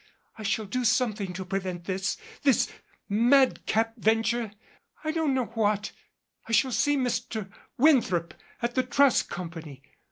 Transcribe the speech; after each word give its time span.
I 0.35 0.41
shall 0.41 0.65
do 0.65 0.83
something 0.83 1.31
to 1.33 1.45
prevent 1.45 1.85
this 1.85 2.17
this 2.41 2.67
madcap 3.07 3.93
ven 3.97 4.23
ture 4.23 4.51
I 5.03 5.11
don't 5.11 5.35
know 5.35 5.45
what. 5.53 5.91
I 6.47 6.51
shall 6.53 6.71
see 6.71 6.97
Mr. 6.97 7.51
Winthrop 7.77 8.33
at 8.63 8.73
the 8.73 8.81
Trust 8.81 9.29
Company. 9.29 9.83